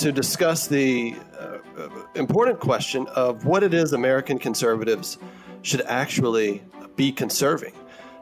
[0.00, 1.58] to discuss the uh,
[2.14, 5.18] important question of what it is American conservatives
[5.60, 6.62] should actually
[6.96, 7.74] be conserving.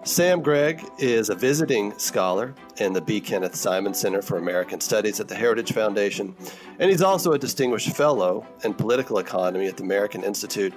[0.02, 3.20] Sam Gregg is a visiting scholar in the B.
[3.20, 6.34] Kenneth Simon Center for American Studies at the Heritage Foundation,
[6.80, 10.74] and he's also a distinguished fellow in political economy at the American Institute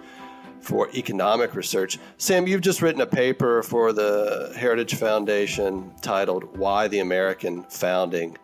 [0.59, 1.97] for Economic Research.
[2.19, 8.37] Sam, you've just written a paper for the Heritage Foundation titled Why the American Founding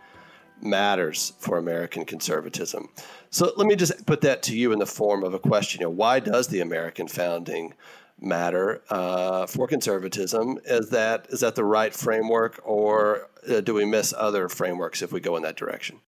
[0.62, 2.90] matters for American conservatism.
[3.30, 5.82] So let me just put that to you in the form of a question.
[5.82, 7.74] You know, why does the American founding
[8.20, 10.60] matter uh, for conservatism?
[10.66, 15.12] Is that is that the right framework, or uh, do we miss other frameworks if
[15.12, 16.00] we go in that direction?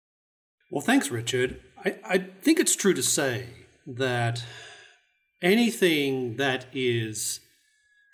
[0.71, 1.61] Well, thanks, Richard.
[1.83, 3.47] I, I think it's true to say
[3.87, 4.43] that
[5.41, 7.39] anything that is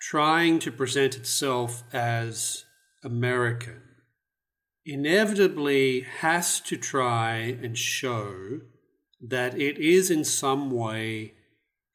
[0.00, 2.64] trying to present itself as
[3.02, 3.82] American
[4.86, 8.60] inevitably has to try and show
[9.20, 11.32] that it is in some way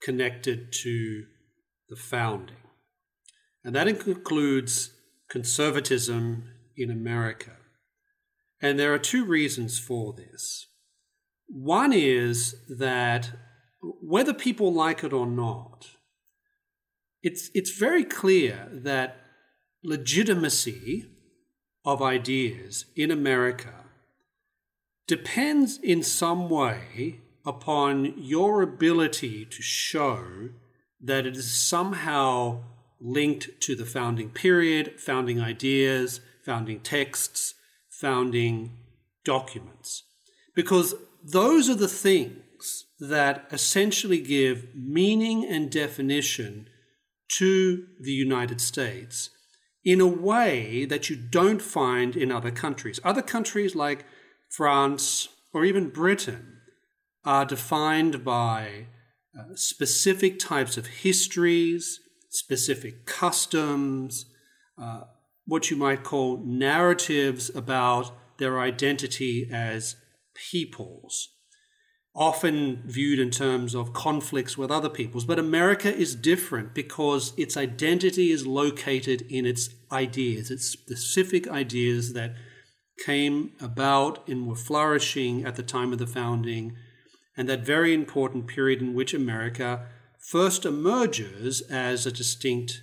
[0.04, 1.24] connected to
[1.90, 2.58] the founding.
[3.64, 4.92] And that includes
[5.30, 6.44] conservatism
[6.76, 7.52] in America.
[8.62, 10.68] And there are two reasons for this.
[11.48, 13.32] One is that
[13.82, 15.88] whether people like it or not,
[17.24, 19.18] it's, it's very clear that
[19.84, 21.11] legitimacy
[21.84, 23.74] of ideas in America
[25.08, 30.50] depends in some way upon your ability to show
[31.02, 32.62] that it is somehow
[33.00, 37.56] linked to the founding period, founding ideas, founding texts,
[37.90, 38.78] founding
[39.26, 40.04] documents.
[40.56, 40.94] Because
[41.24, 46.68] those are the things that essentially give meaning and definition
[47.38, 49.32] to the United States
[49.84, 53.00] in a way that you don't find in other countries.
[53.04, 54.06] Other countries like
[54.50, 56.58] France or even Britain
[57.26, 58.88] are defined by
[59.38, 62.00] uh, specific types of histories,
[62.30, 64.26] specific customs,
[64.78, 65.02] uh,
[65.46, 69.96] what you might call narratives about their identity as
[70.34, 71.30] peoples
[72.14, 75.26] often viewed in terms of conflicts with other peoples.
[75.26, 82.14] But America is different because its identity is located in its ideas, its specific ideas
[82.14, 82.36] that
[83.06, 86.76] came about and were flourishing at the time of the founding,
[87.38, 89.88] and that very important period in which America
[90.20, 92.82] first emerges as a distinct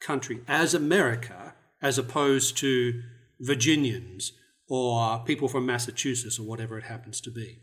[0.00, 3.02] country, as America, as opposed to
[3.38, 4.32] Virginians
[4.68, 7.58] or people from Massachusetts or whatever it happens to be.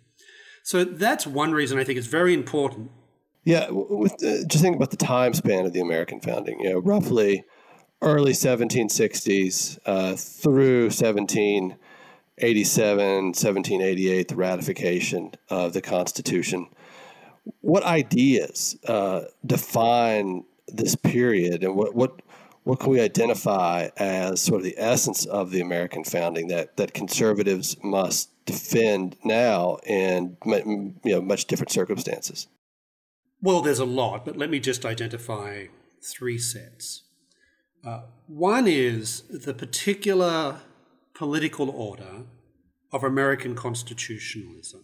[0.68, 2.92] So that's one reason I think it's very important.
[3.46, 6.60] Yeah, with, uh, just think about the time span of the American founding.
[6.60, 7.46] You know, roughly
[8.02, 11.78] early 1760s uh, through 1787,
[13.28, 16.68] 1788, the ratification of the Constitution.
[17.62, 22.22] What ideas uh, define this period, and what what
[22.68, 26.94] what can we identify as sort of the essence of the American founding that that
[26.94, 32.48] conservatives must defend now in you know much different circumstances?
[33.42, 35.68] Well, there's a lot, but let me just identify
[36.04, 37.04] three sets.
[37.86, 40.60] Uh, one is the particular
[41.14, 42.26] political order
[42.92, 44.82] of American constitutionalism.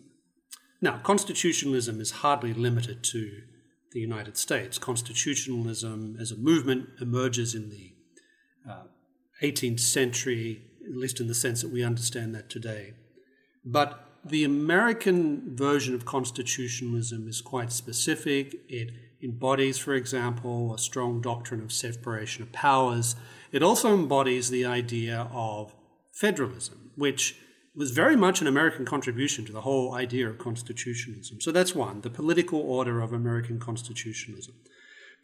[0.79, 3.41] Now, constitutionalism is hardly limited to
[3.93, 4.77] the United States.
[4.77, 7.93] Constitutionalism as a movement emerges in the
[8.69, 8.83] uh,
[9.41, 12.93] 18th century, at least in the sense that we understand that today.
[13.63, 18.55] But the American version of constitutionalism is quite specific.
[18.69, 18.91] It
[19.21, 23.15] embodies, for example, a strong doctrine of separation of powers.
[23.51, 25.73] It also embodies the idea of
[26.11, 27.37] federalism, which
[27.75, 31.41] was very much an American contribution to the whole idea of constitutionalism.
[31.41, 34.53] So that's one, the political order of American constitutionalism.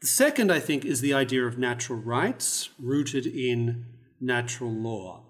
[0.02, 3.86] The second, I think, is the idea of natural rights rooted in
[4.20, 5.24] natural law.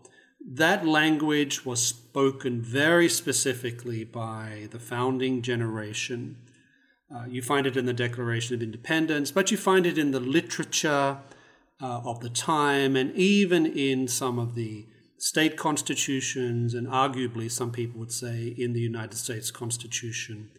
[0.46, 6.38] That language was spoken very specifically by the founding generation.
[7.14, 10.20] Uh, you find it in the Declaration of Independence, but you find it in the
[10.20, 11.18] literature
[11.82, 14.86] uh, of the time and even in some of the
[15.20, 20.50] state constitutions, and arguably, some people would say, in the United States Constitution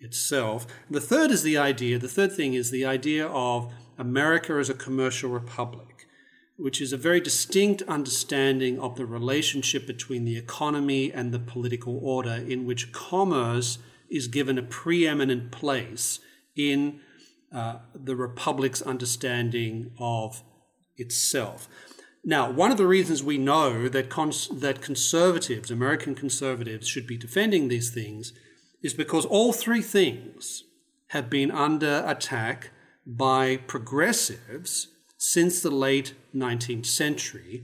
[0.00, 0.66] itself.
[0.90, 4.74] The third is the idea, the third thing is the idea of America as a
[4.74, 6.06] commercial republic,
[6.56, 11.98] which is a very distinct understanding of the relationship between the economy and the political
[12.02, 13.78] order, in which commerce
[14.10, 16.20] is given a preeminent place
[16.54, 17.00] in
[17.52, 20.42] uh, the republic's understanding of
[20.96, 21.68] itself.
[22.28, 27.16] Now, one of the reasons we know that cons- that conservatives, American conservatives, should be
[27.16, 28.32] defending these things
[28.82, 30.64] is because all three things
[31.10, 32.72] have been under attack
[33.06, 37.62] by progressives since the late 19th century.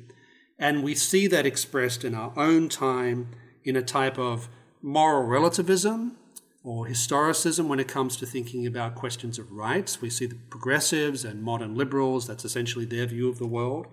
[0.61, 3.31] And we see that expressed in our own time
[3.65, 4.49] in a type of
[4.81, 6.17] moral relativism
[6.63, 10.01] or historicism when it comes to thinking about questions of rights.
[10.01, 13.89] We see the progressives and modern liberals, that's essentially their view of the world.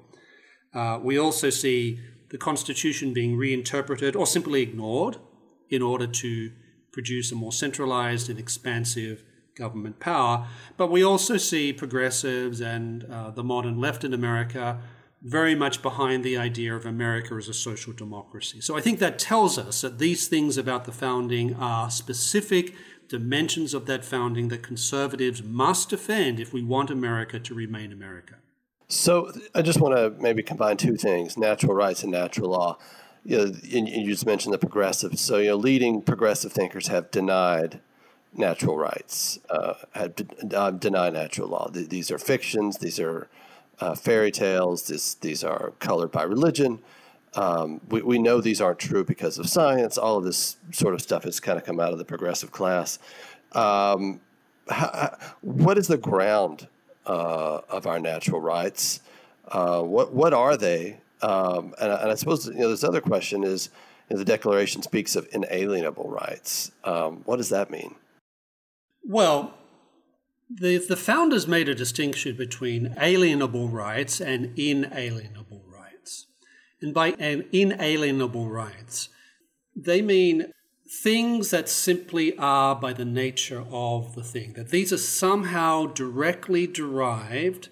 [0.74, 2.00] Uh, we also see
[2.30, 5.18] the Constitution being reinterpreted or simply ignored
[5.70, 6.52] in order to
[6.92, 9.24] produce a more centralized and expansive
[9.56, 10.48] government power.
[10.78, 14.80] But we also see progressives and uh, the modern left in America
[15.22, 18.62] very much behind the idea of America as a social democracy.
[18.62, 22.74] So I think that tells us that these things about the founding are specific
[23.10, 28.36] dimensions of that founding that conservatives must defend if we want America to remain America.
[28.90, 32.78] So I just want to maybe combine two things: natural rights and natural law.
[33.24, 35.22] You, know, and you just mentioned the progressives.
[35.22, 37.80] So you know, leading progressive thinkers have denied
[38.34, 41.70] natural rights, uh, have de- uh, denied natural law.
[41.72, 42.78] These are fictions.
[42.78, 43.28] These are
[43.80, 44.88] uh, fairy tales.
[44.88, 46.80] This, these are colored by religion.
[47.36, 49.98] Um, we, we know these aren't true because of science.
[49.98, 53.00] All of this sort of stuff has kind of come out of the progressive class.
[53.54, 54.22] Um,
[54.70, 56.68] how, what is the ground
[57.10, 59.02] uh, of our natural rights?
[59.48, 61.02] Uh, what what are they?
[61.22, 63.70] Um, and, and, I suppose you know this other question is,
[64.10, 66.72] you know, the Declaration speaks of inalienable rights.
[66.84, 67.96] Um, what does that mean?
[69.04, 69.54] Well,
[70.50, 76.28] the, the founders made a distinction between alienable rights and inalienable rights.
[76.82, 79.10] And by an inalienable rights,
[79.76, 80.52] they mean
[80.90, 86.66] things that simply are by the nature of the thing, that these are somehow directly
[86.66, 87.70] derived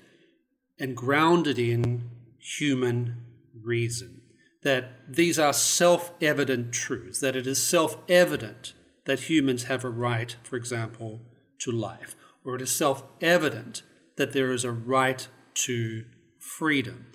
[0.79, 2.09] and grounded in
[2.39, 3.17] human
[3.63, 4.21] reason,
[4.63, 8.73] that these are self evident truths, that it is self evident
[9.05, 11.21] that humans have a right, for example,
[11.59, 12.15] to life
[12.47, 13.83] or it is self evident
[14.15, 16.05] that there is a right to
[16.39, 17.07] freedom.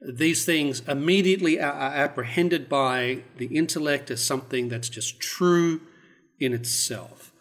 [0.00, 5.80] These things immediately are apprehended by the intellect as something that's just true
[6.38, 7.32] in itself.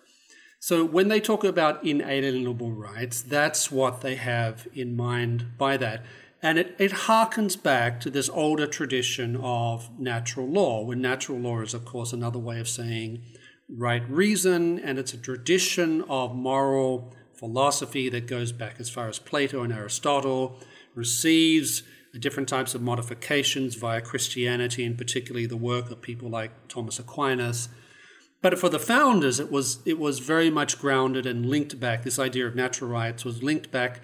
[0.60, 6.04] So when they talk about inalienable rights, that's what they have in mind by that.
[6.42, 11.62] And it, it harkens back to this older tradition of natural law, when natural law
[11.62, 13.22] is, of course, another way of saying
[13.70, 19.20] right reason, and it's a tradition of moral philosophy that goes back as far as
[19.20, 20.60] Plato and Aristotle,
[20.94, 21.84] receives
[22.20, 27.70] different types of modifications via Christianity, and particularly the work of people like Thomas Aquinas.
[28.42, 32.04] But for the founders, it was it was very much grounded and linked back.
[32.04, 34.02] This idea of natural rights was linked back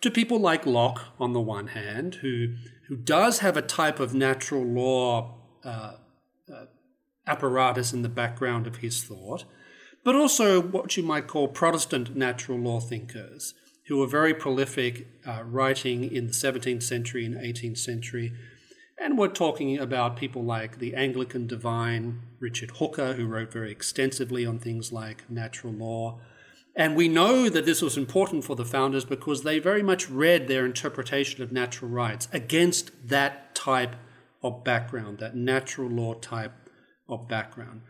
[0.00, 2.54] to people like Locke, on the one hand, who
[2.88, 5.94] who does have a type of natural law uh,
[6.52, 6.64] uh,
[7.26, 9.44] apparatus in the background of his thought,
[10.04, 13.54] but also what you might call Protestant natural law thinkers
[13.90, 18.32] who were very prolific, uh, writing in the 17th century and 18th century.
[18.96, 24.46] And we're talking about people like the Anglican divine Richard Hooker, who wrote very extensively
[24.46, 26.20] on things like natural law.
[26.76, 30.46] And we know that this was important for the founders because they very much read
[30.46, 33.96] their interpretation of natural rights against that type
[34.40, 36.52] of background, that natural law type
[37.08, 37.80] of background.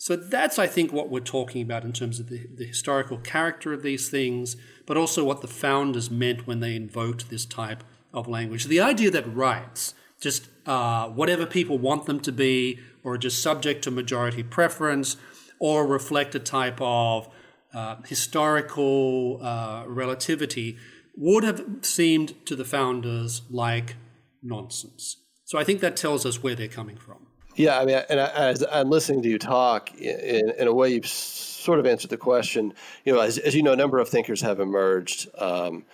[0.00, 3.72] So that's, I think, what we're talking about in terms of the, the historical character
[3.72, 7.82] of these things, but also what the founders meant when they invoked this type
[8.14, 8.64] of language.
[8.66, 13.84] The idea that rights just uh, whatever people want them to be, or just subject
[13.84, 15.16] to majority preference,
[15.60, 17.28] or reflect a type of
[17.74, 20.76] uh, historical uh, relativity,
[21.16, 23.96] would have seemed to the founders like
[24.42, 25.16] nonsense.
[25.44, 27.27] So I think that tells us where they're coming from.
[27.58, 30.90] Yeah, I mean, and I, as I'm listening to you talk, in, in a way,
[30.90, 32.72] you've sort of answered the question.
[33.04, 35.84] You know, as, as you know, a number of thinkers have emerged, um,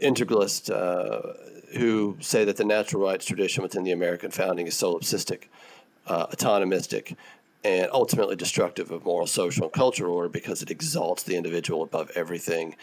[0.00, 5.44] integralists uh, who say that the natural rights tradition within the American founding is solipsistic,
[6.08, 7.14] uh, autonomistic,
[7.62, 12.10] and ultimately destructive of moral, social, and cultural order because it exalts the individual above
[12.16, 12.74] everything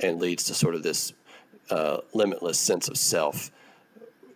[0.00, 1.14] and leads to sort of this
[1.70, 3.50] uh, limitless sense of self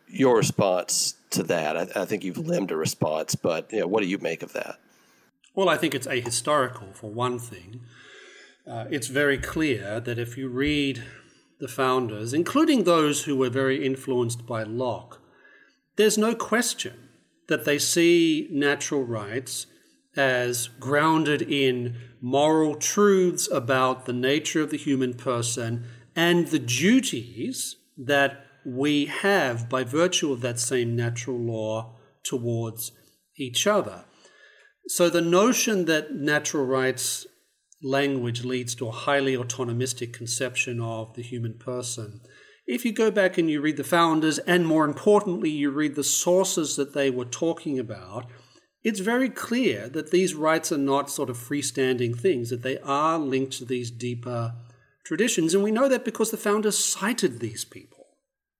[0.08, 1.76] your response to that?
[1.76, 4.52] I, I think you've limned a response, but you know, what do you make of
[4.52, 4.78] that?
[5.54, 7.80] Well, I think it's ahistorical for one thing.
[8.66, 11.02] Uh, it's very clear that if you read
[11.58, 15.20] the founders, including those who were very influenced by Locke,
[15.96, 17.08] there's no question
[17.48, 19.66] that they see natural rights
[20.16, 25.84] as grounded in moral truths about the nature of the human person
[26.16, 32.92] and the duties that we have by virtue of that same natural law towards
[33.36, 34.04] each other.
[34.86, 37.26] So the notion that natural rights
[37.82, 42.20] language leads to a highly autonomistic conception of the human person.
[42.66, 46.04] If you go back and you read the founders, and more importantly, you read the
[46.04, 48.26] sources that they were talking about,
[48.82, 53.18] it's very clear that these rights are not sort of freestanding things, that they are
[53.18, 54.54] linked to these deeper
[55.04, 55.54] traditions.
[55.54, 57.99] And we know that because the founders cited these people,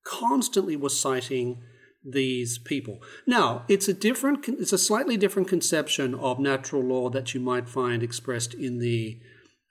[0.05, 1.63] constantly were citing
[2.05, 3.03] these people.
[3.27, 7.69] Now, it's a different, it's a slightly different conception of natural law that you might
[7.69, 9.21] find expressed in the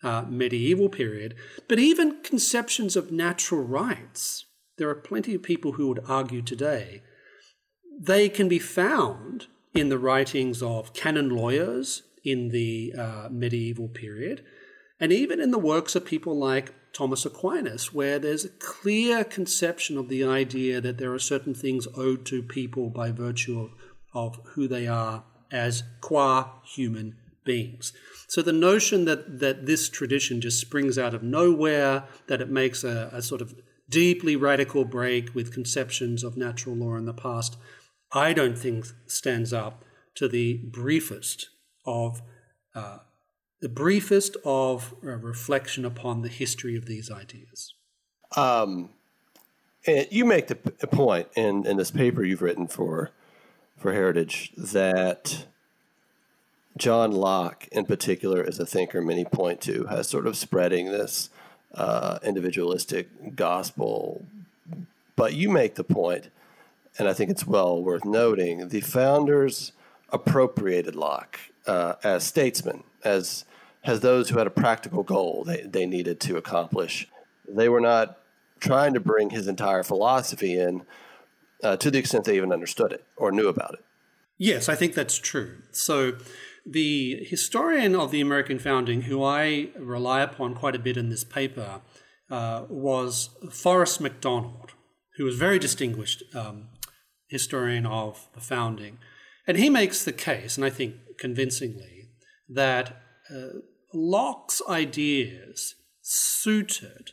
[0.03, 1.36] uh, medieval period.
[1.67, 4.45] But even conceptions of natural rights,
[4.77, 7.01] there are plenty of people who would argue today,
[8.00, 14.43] they can be found in the writings of canon lawyers in the uh, medieval period,
[15.00, 19.98] and even in the works of people like Thomas Aquinas, where there's a clear conception
[19.98, 23.72] of the idea that there are certain things owed to people by virtue of,
[24.13, 27.15] of who they are as qua human
[27.46, 27.93] beings.
[28.27, 32.84] So the notion that, that this tradition just springs out of nowhere, that it makes
[32.84, 33.55] a, a sort of
[33.89, 37.58] deeply radical break with conceptions of natural law in the past,
[38.12, 39.84] I don't think stands up
[40.15, 41.50] to the briefest
[41.86, 42.22] of
[42.75, 43.00] uh,
[43.62, 47.74] the briefest of uh, reflection upon the history of these ideas.
[48.36, 48.89] Um,
[49.86, 53.12] you make the point in, in this paper you've written for
[53.80, 55.46] for Heritage that
[56.78, 61.30] John Locke, in particular, is a thinker many point to, has sort of spreading this
[61.74, 64.25] uh, individualistic gospel.
[65.16, 66.30] But you make the point,
[66.98, 69.72] and I think it's well worth noting, the founders
[70.12, 73.46] appropriated Locke uh, as statesmen, as
[73.83, 77.07] as those who had a practical goal they, they needed to accomplish.
[77.48, 78.17] They were not
[78.59, 80.83] trying to bring his entire philosophy in
[81.63, 83.86] uh, to the extent they even understood it or knew about it.
[84.38, 85.57] Yes, I think that's true.
[85.71, 86.13] So,
[86.65, 91.24] the historian of the American founding, who I rely upon quite a bit in this
[91.24, 91.81] paper,
[92.29, 94.71] uh, was Forrest McDonald,
[95.17, 96.69] who was very distinguished um,
[97.27, 99.00] historian of the founding.
[99.48, 102.09] And he makes the case, and I think convincingly,
[102.48, 103.01] that
[103.33, 103.59] uh,
[103.93, 107.12] Locke's ideas suited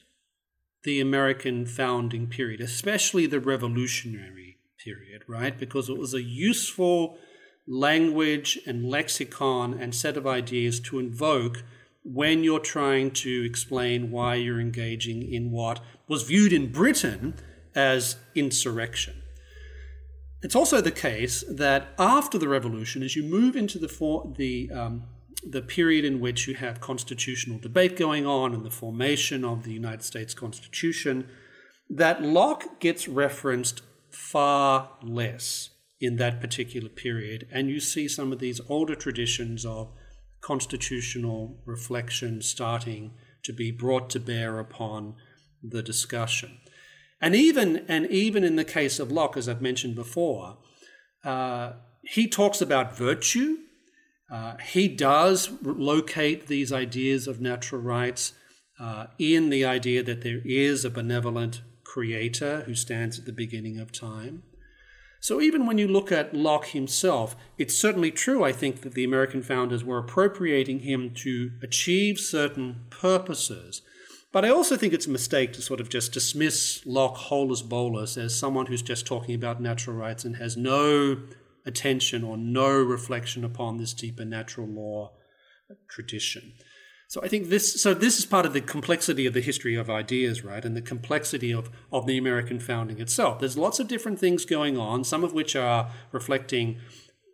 [0.84, 5.58] the American founding period, especially the revolutionary period, right?
[5.58, 7.18] Because it was a useful
[7.66, 11.64] language and lexicon and set of ideas to invoke
[12.04, 17.34] when you're trying to explain why you're engaging in what was viewed in Britain
[17.74, 19.22] as insurrection.
[20.42, 24.70] It's also the case that after the revolution, as you move into the, for, the
[24.70, 25.02] um,
[25.44, 29.72] the period in which you have constitutional debate going on and the formation of the
[29.72, 31.28] United States Constitution,
[31.90, 37.46] that Locke gets referenced far less in that particular period.
[37.50, 39.92] And you see some of these older traditions of
[40.40, 43.12] constitutional reflection starting
[43.44, 45.14] to be brought to bear upon
[45.62, 46.58] the discussion.
[47.20, 50.58] And even, and even in the case of Locke, as I've mentioned before,
[51.24, 53.58] uh, he talks about virtue
[54.30, 58.32] uh, he does locate these ideas of natural rights
[58.78, 63.78] uh, in the idea that there is a benevolent creator who stands at the beginning
[63.78, 64.42] of time.
[65.20, 69.04] So even when you look at Locke himself, it's certainly true, I think, that the
[69.04, 73.82] American founders were appropriating him to achieve certain purposes.
[74.32, 78.18] But I also think it's a mistake to sort of just dismiss Locke holus bolus
[78.18, 81.16] as someone who's just talking about natural rights and has no
[81.66, 85.12] attention or no reflection upon this deeper natural law
[85.88, 86.52] tradition.
[87.08, 89.88] So I think this so this is part of the complexity of the history of
[89.88, 90.64] ideas, right?
[90.64, 93.38] And the complexity of, of the American founding itself.
[93.38, 96.78] There's lots of different things going on, some of which are reflecting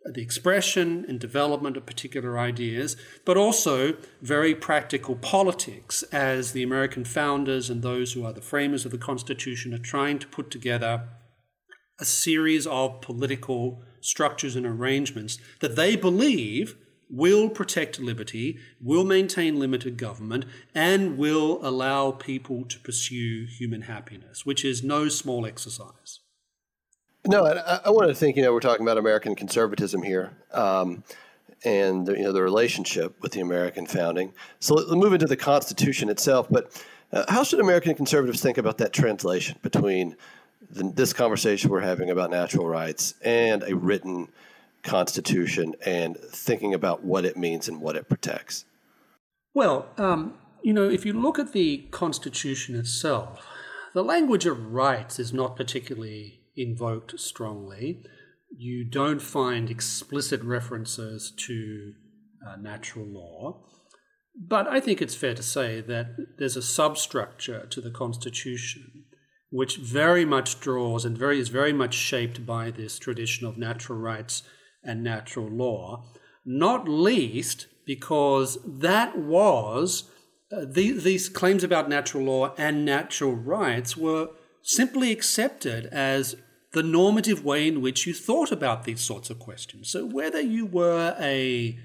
[0.05, 7.05] the expression and development of particular ideas, but also very practical politics as the American
[7.05, 11.07] founders and those who are the framers of the Constitution are trying to put together
[11.99, 16.75] a series of political structures and arrangements that they believe
[17.09, 24.45] will protect liberty, will maintain limited government, and will allow people to pursue human happiness,
[24.45, 26.21] which is no small exercise.
[27.27, 28.35] No, I, I wanted to think.
[28.35, 31.03] You know, we're talking about American conservatism here, um,
[31.63, 34.33] and you know the relationship with the American founding.
[34.59, 36.47] So let's move into the Constitution itself.
[36.49, 36.83] But
[37.13, 40.17] uh, how should American conservatives think about that translation between
[40.73, 44.29] the, this conversation we're having about natural rights and a written
[44.83, 48.65] Constitution, and thinking about what it means and what it protects?
[49.53, 53.45] Well, um, you know, if you look at the Constitution itself,
[53.93, 58.03] the language of rights is not particularly invoked strongly.
[58.55, 61.93] You don't find explicit references to
[62.45, 63.63] uh, natural law.
[64.35, 69.02] But I think it's fair to say that there's a substructure to the Constitution
[69.53, 73.99] which very much draws and very is very much shaped by this tradition of natural
[73.99, 74.41] rights
[74.83, 76.03] and natural law,
[76.43, 80.09] not least because that was
[80.51, 84.29] uh, the, these claims about natural law and natural rights were
[84.63, 86.35] simply accepted as
[86.71, 89.87] the normative way in which you thought about these sorts of questions.
[89.87, 91.77] So whether you were a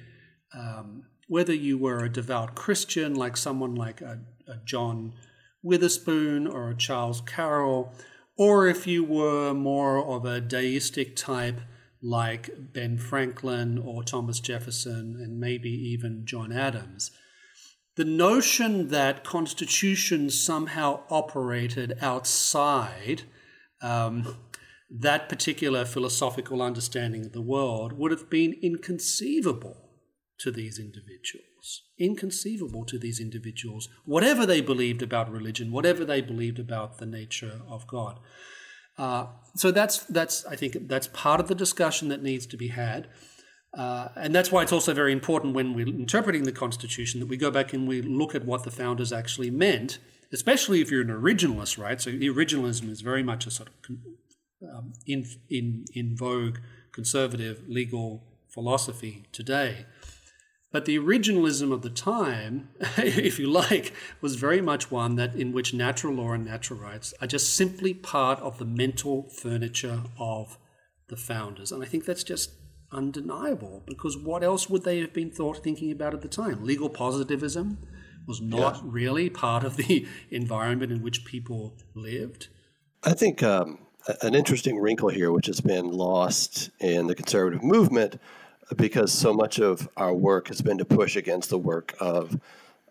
[0.54, 5.12] um, whether you were a devout Christian, like someone like a, a John
[5.62, 7.92] Witherspoon or a Charles Carroll,
[8.36, 11.60] or if you were more of a deistic type,
[12.00, 17.10] like Ben Franklin or Thomas Jefferson, and maybe even John Adams
[17.98, 23.22] the notion that constitutions somehow operated outside
[23.82, 24.36] um,
[24.88, 29.76] that particular philosophical understanding of the world would have been inconceivable
[30.38, 31.47] to these individuals.
[31.98, 37.60] Inconceivable to these individuals, whatever they believed about religion, whatever they believed about the nature
[37.68, 38.18] of God.
[38.96, 42.68] Uh, so that's that's I think that's part of the discussion that needs to be
[42.68, 43.08] had.
[43.76, 47.36] Uh, and that's why it's also very important when we're interpreting the Constitution that we
[47.36, 49.98] go back and we look at what the founders actually meant,
[50.32, 52.00] especially if you're an originalist, right?
[52.00, 53.96] So originalism is very much a sort of
[54.62, 56.58] um, in, in, in vogue
[56.92, 59.86] conservative legal philosophy today.
[60.70, 65.52] But the originalism of the time, if you like, was very much one that in
[65.52, 70.58] which natural law and natural rights are just simply part of the mental furniture of
[71.08, 71.72] the founders.
[71.72, 72.52] And I think that's just
[72.92, 76.64] undeniable because what else would they have been thought thinking about at the time?
[76.64, 77.78] Legal positivism
[78.26, 78.82] was not yeah.
[78.84, 82.48] really part of the environment in which people lived.
[83.02, 83.78] I think um,
[84.22, 88.20] an interesting wrinkle here, which has been lost in the conservative movement,
[88.76, 92.38] because so much of our work has been to push against the work of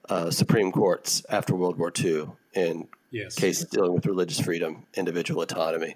[0.10, 3.36] uh, Supreme Courts after World War II in yes.
[3.36, 5.96] cases dealing with religious freedom, individual autonomy,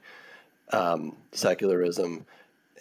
[0.72, 2.26] um, secularism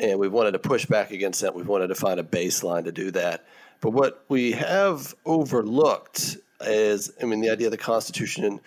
[0.00, 1.54] and we've wanted to push back against that.
[1.54, 3.44] We've wanted to find a baseline to do that.
[3.80, 8.60] But what we have overlooked is, I mean, the idea of the Constitution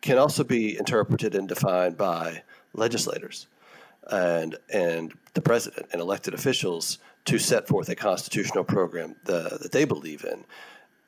[0.00, 2.42] can also be interpreted and defined by
[2.74, 3.46] legislators
[4.10, 6.98] and and the president and elected officials
[7.28, 10.44] to set forth a constitutional program the, that they believe in.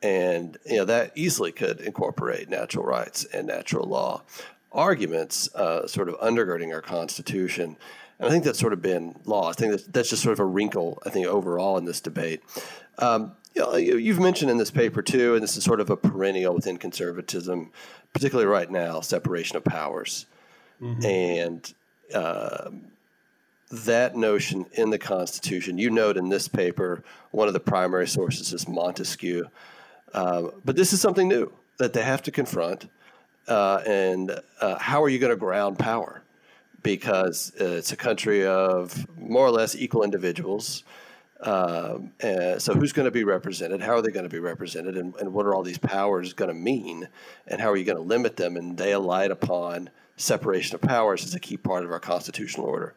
[0.03, 4.23] And you know that easily could incorporate natural rights and natural law
[4.71, 7.75] arguments, uh, sort of undergirding our Constitution.
[8.17, 9.59] And I think that's sort of been lost.
[9.59, 12.41] I think that's, that's just sort of a wrinkle, I think, overall in this debate.
[12.99, 15.97] Um, you know, you've mentioned in this paper, too, and this is sort of a
[15.97, 17.71] perennial within conservatism,
[18.13, 20.25] particularly right now, separation of powers.
[20.81, 21.05] Mm-hmm.
[21.05, 21.73] And
[22.13, 22.71] uh,
[23.71, 28.53] that notion in the Constitution, you note in this paper, one of the primary sources
[28.53, 29.45] is Montesquieu.
[30.13, 32.87] Uh, but this is something new that they have to confront.
[33.47, 36.21] Uh, and uh, how are you going to ground power?
[36.83, 40.83] because it's a country of more or less equal individuals.
[41.41, 42.11] Um,
[42.59, 43.81] so, who's going to be represented?
[43.81, 44.95] How are they going to be represented?
[44.95, 47.07] And, and what are all these powers going to mean?
[47.47, 48.57] And how are you going to limit them?
[48.57, 52.93] And they relied upon separation of powers as a key part of our constitutional order.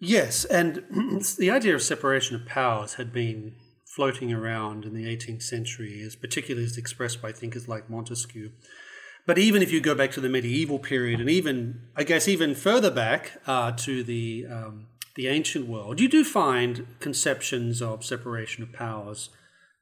[0.00, 0.82] Yes, and
[1.38, 3.52] the idea of separation of powers had been
[3.84, 8.50] floating around in the 18th century, as particularly as expressed by thinkers like Montesquieu.
[9.26, 12.54] But even if you go back to the medieval period, and even I guess even
[12.54, 14.86] further back uh, to the um,
[15.16, 19.28] the ancient world, you do find conceptions of separation of powers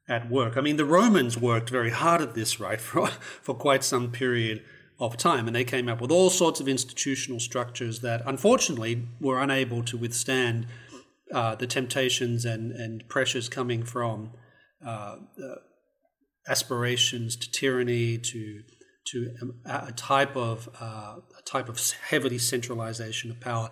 [0.09, 0.57] at work.
[0.57, 4.63] I mean, the Romans worked very hard at this, right, for for quite some period
[4.99, 9.39] of time, and they came up with all sorts of institutional structures that, unfortunately, were
[9.39, 10.67] unable to withstand
[11.33, 14.31] uh, the temptations and and pressures coming from
[14.85, 15.55] uh, uh
[16.47, 18.63] aspirations to tyranny to
[19.05, 19.35] to
[19.65, 23.69] a type of uh, a type of heavily centralization of power.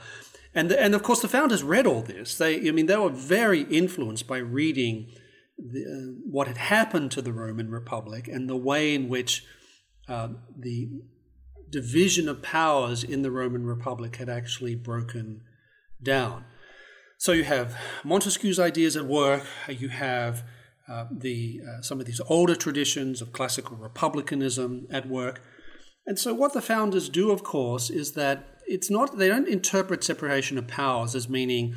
[0.56, 2.36] And, and of course, the founders read all this.
[2.36, 5.12] They, I mean, they were very influenced by reading
[5.58, 9.44] the, uh, what had happened to the Roman Republic and the way in which
[10.08, 10.90] uh, the
[11.70, 15.42] division of powers in the Roman Republic had actually broken
[16.02, 16.46] down.
[17.18, 20.44] So you have Montesquieu's ideas at work, you have
[20.88, 25.42] uh, the, uh, some of these older traditions of classical republicanism at work.
[26.06, 30.04] And so what the founders do, of course, is that it's not, they don't interpret
[30.04, 31.76] separation of powers as meaning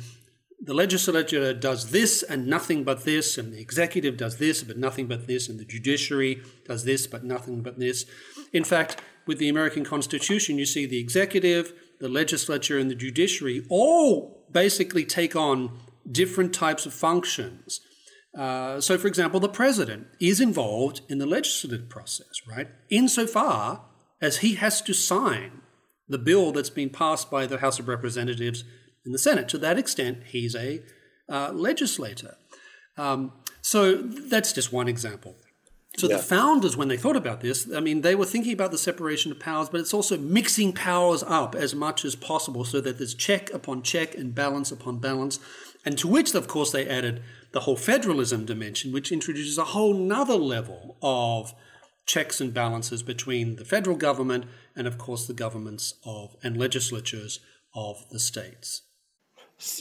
[0.63, 5.07] the legislature does this and nothing but this, and the executive does this but nothing
[5.07, 8.05] but this, and the judiciary does this but nothing but this.
[8.53, 13.65] In fact, with the American Constitution, you see the executive, the legislature, and the judiciary
[13.69, 15.77] all basically take on
[16.11, 17.81] different types of functions.
[18.37, 22.69] Uh, so, for example, the president is involved in the legislative process, right?
[22.89, 23.85] Insofar
[24.21, 25.61] as he has to sign
[26.07, 28.63] the bill that's been passed by the House of Representatives
[29.05, 29.49] in the Senate.
[29.49, 30.81] To that extent, he's a
[31.29, 32.35] uh, legislator.
[32.97, 35.35] Um, so that's just one example.
[35.97, 36.17] So yeah.
[36.17, 39.31] the founders, when they thought about this, I mean, they were thinking about the separation
[39.31, 43.13] of powers, but it's also mixing powers up as much as possible so that there's
[43.13, 45.39] check upon check and balance upon balance.
[45.85, 49.93] And to which, of course, they added the whole federalism dimension, which introduces a whole
[49.93, 51.53] nother level of
[52.05, 57.41] checks and balances between the federal government and, of course, the governments of and legislatures
[57.75, 58.83] of the states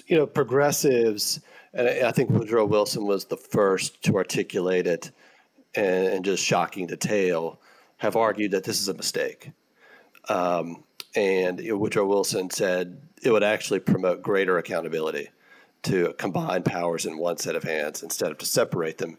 [0.07, 1.41] you know, progressives,
[1.73, 5.11] and I think Woodrow Wilson was the first to articulate it,
[5.75, 7.61] and, and just shocking detail,
[7.99, 9.51] have argued that this is a mistake.
[10.29, 15.29] Um, and Woodrow Wilson said it would actually promote greater accountability
[15.83, 19.19] to combine powers in one set of hands instead of to separate them,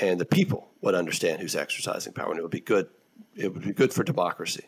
[0.00, 2.88] and the people would understand who's exercising power, and it would be good.
[3.36, 4.64] It would be good for democracy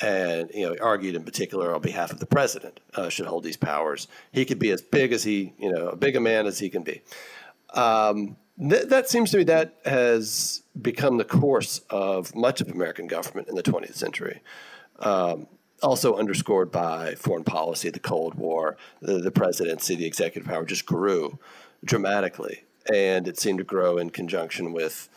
[0.00, 3.56] and you know argued in particular on behalf of the president uh, should hold these
[3.56, 4.08] powers.
[4.32, 6.70] He could be as big as he, you know, a big a man as he
[6.70, 7.02] can be.
[7.74, 13.06] Um, th- that seems to me that has become the course of much of American
[13.06, 14.40] government in the 20th century.
[14.98, 15.46] Um,
[15.82, 20.84] also underscored by foreign policy, the Cold War, the, the presidency, the executive power just
[20.84, 21.38] grew
[21.84, 25.08] dramatically, and it seemed to grow in conjunction with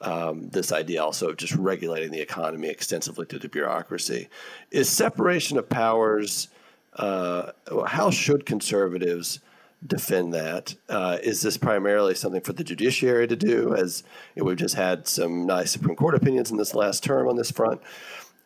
[0.00, 4.28] um, this idea also of just regulating the economy extensively through the bureaucracy.
[4.70, 6.48] Is separation of powers,
[6.94, 7.52] uh,
[7.86, 9.40] how should conservatives
[9.86, 10.74] defend that?
[10.88, 14.02] Uh, is this primarily something for the judiciary to do, as
[14.34, 17.36] you know, we've just had some nice Supreme Court opinions in this last term on
[17.36, 17.80] this front?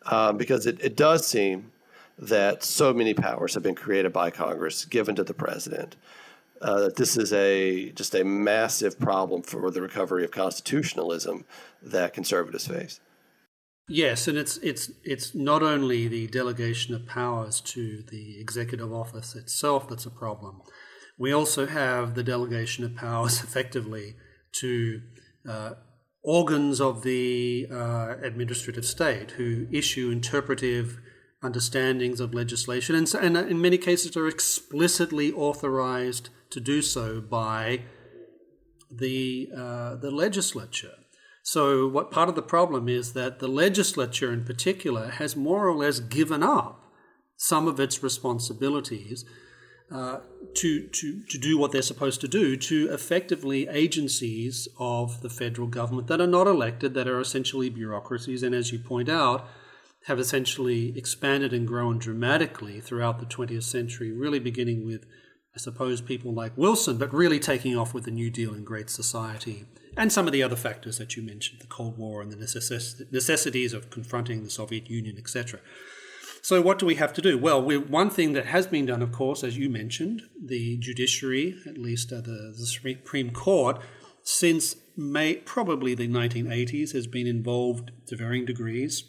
[0.05, 1.71] Um, because it, it does seem
[2.17, 5.95] that so many powers have been created by Congress, given to the president
[6.61, 11.45] uh, that this is a just a massive problem for the recovery of constitutionalism
[11.81, 12.99] that conservatives face.
[13.87, 19.35] Yes, and it's it's it's not only the delegation of powers to the executive office
[19.35, 20.61] itself that's a problem.
[21.17, 24.15] We also have the delegation of powers effectively
[24.53, 25.01] to
[25.47, 25.71] uh,
[26.23, 30.99] organs of the uh, administrative state who issue interpretive
[31.43, 37.21] understandings of legislation, and, so, and in many cases are explicitly authorized to do so
[37.21, 37.83] by
[38.89, 40.93] the uh, the legislature.
[41.43, 45.75] So, what part of the problem is that the legislature, in particular, has more or
[45.75, 46.83] less given up
[47.37, 49.23] some of its responsibilities
[49.91, 50.19] uh,
[50.55, 55.67] to, to, to do what they're supposed to do to effectively agencies of the federal
[55.67, 59.47] government that are not elected, that are essentially bureaucracies, and as you point out,
[60.05, 65.05] have essentially expanded and grown dramatically throughout the 20th century, really beginning with
[65.57, 68.91] I suppose, people like Wilson, but really taking off with the New Deal and Great
[68.91, 69.65] Society,
[69.97, 73.11] and some of the other factors that you mentioned, the Cold War and the necess-
[73.11, 75.59] necessities of confronting the Soviet Union, etc.
[76.41, 77.37] So, what do we have to do?
[77.37, 81.77] Well, one thing that has been done, of course, as you mentioned, the judiciary, at
[81.77, 83.81] least uh, the, the Supreme Court,
[84.23, 89.03] since May, probably the 1980s, has been involved to varying degrees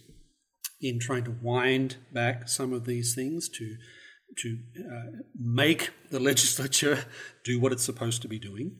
[0.80, 3.76] in trying to wind back some of these things to
[4.36, 7.04] to uh, make the legislature
[7.44, 8.76] do what it's supposed to be doing.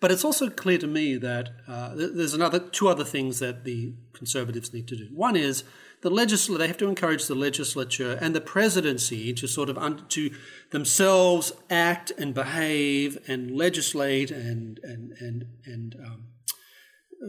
[0.00, 3.94] But it's also clear to me that uh, there's another two other things that the
[4.14, 5.08] conservatives need to do.
[5.14, 5.62] One is
[6.02, 10.04] the legislature; they have to encourage the legislature and the presidency to sort of un-
[10.08, 10.30] to
[10.70, 16.24] themselves act and behave and legislate and and and and um,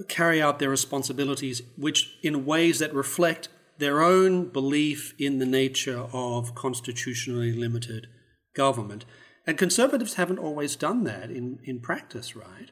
[0.08, 6.08] carry out their responsibilities, which in ways that reflect their own belief in the nature
[6.14, 8.08] of constitutionally limited
[8.54, 9.06] government.
[9.46, 12.70] And conservatives haven't always done that in, in practice, right?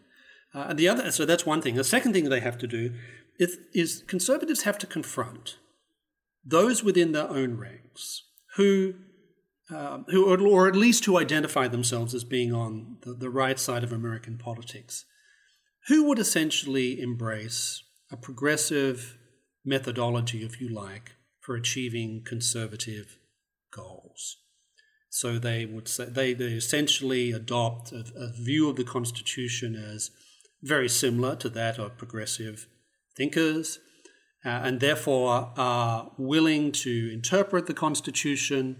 [0.53, 1.75] Uh, and the other, so that's one thing.
[1.75, 2.93] The second thing they have to do
[3.39, 5.57] is, is conservatives have to confront
[6.45, 8.23] those within their own ranks
[8.55, 8.95] who,
[9.71, 13.83] uh, who or at least who identify themselves as being on the, the right side
[13.83, 15.05] of American politics,
[15.87, 19.17] who would essentially embrace a progressive
[19.65, 23.17] methodology, if you like, for achieving conservative
[23.71, 24.37] goals.
[25.09, 30.11] So they would say they, they essentially adopt a, a view of the Constitution as
[30.61, 32.67] very similar to that of progressive
[33.15, 33.79] thinkers,
[34.45, 38.77] uh, and therefore are willing to interpret the Constitution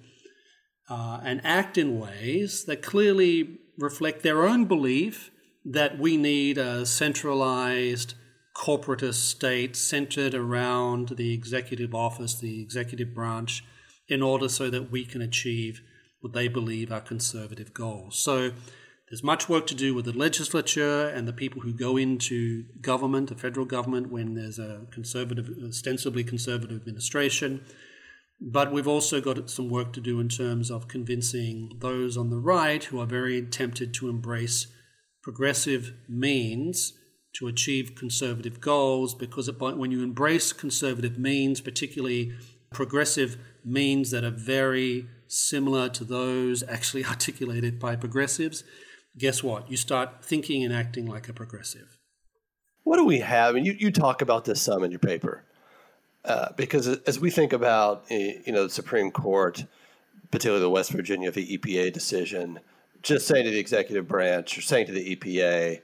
[0.90, 5.32] uh, and act in ways that clearly reflect their own belief
[5.66, 8.16] that we need a centralized
[8.56, 13.64] corporatist state centered around the executive office, the executive branch,
[14.08, 15.82] in order so that we can achieve
[16.22, 18.18] what they believe are conservative goals.
[18.18, 18.52] So
[19.10, 23.30] there's much work to do with the legislature and the people who go into government,
[23.30, 27.66] the federal government, when there's a conservative, ostensibly conservative administration.
[28.40, 32.38] But we've also got some work to do in terms of convincing those on the
[32.38, 34.68] right who are very tempted to embrace
[35.24, 36.94] progressive means
[37.34, 42.32] to achieve conservative goals because when you embrace conservative means, particularly
[42.72, 48.64] progressive means that are very similar to those actually articulated by progressives,
[49.20, 49.70] guess what?
[49.70, 51.98] You start thinking and acting like a progressive.
[52.84, 53.56] What do we have?
[53.56, 55.44] And you, you talk about this some in your paper.
[56.26, 59.66] Uh, because as we think about eh, you know the Supreme Court,
[60.32, 61.58] particularly the West Virginia v.
[61.58, 62.60] EPA decision,
[63.02, 65.82] just saying to the executive branch or saying to the EPA,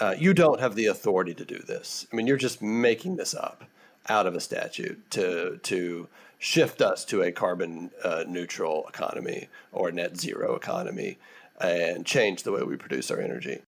[0.00, 2.06] uh, you don't have the authority to do this.
[2.12, 3.64] I mean, you're just making this up
[4.08, 6.08] out of a statute to to
[6.38, 11.18] shift us to a carbon uh, neutral economy or net zero economy
[11.62, 13.60] and change the way we produce our energy.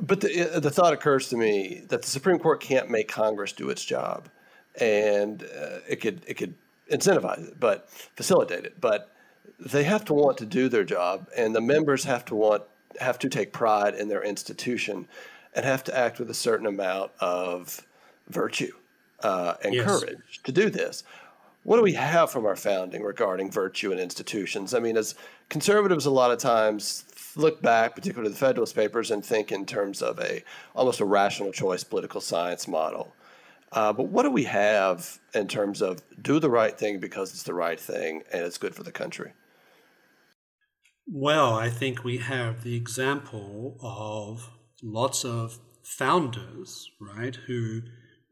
[0.00, 3.70] But the, the thought occurs to me that the Supreme Court can't make Congress do
[3.70, 4.28] its job
[4.78, 6.54] and uh, it could it could
[6.90, 8.80] incentivize it, but facilitate it.
[8.80, 9.10] But
[9.58, 12.62] they have to want to do their job, and the members have to want
[13.00, 15.08] have to take pride in their institution,
[15.54, 17.86] and have to act with a certain amount of
[18.28, 18.72] virtue
[19.22, 19.86] uh, and yes.
[19.86, 21.02] courage to do this.
[21.62, 24.72] What do we have from our founding regarding virtue and institutions?
[24.72, 25.14] I mean, as
[25.50, 27.04] conservatives, a lot of times
[27.36, 30.42] look back, particularly the Federalist Papers, and think in terms of a
[30.74, 33.12] almost a rational choice political science model.
[33.72, 37.44] Uh, but what do we have in terms of do the right thing because it's
[37.44, 39.32] the right thing and it's good for the country?
[41.06, 44.50] Well, I think we have the example of
[44.82, 47.82] lots of founders, right, who